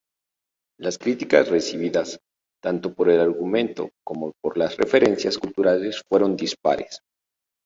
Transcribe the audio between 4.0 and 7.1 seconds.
como por las referencias culturales fueron dispares.